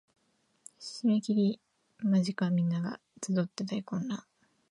[0.79, 1.59] 締切
[1.99, 4.23] 間近皆が集って大混乱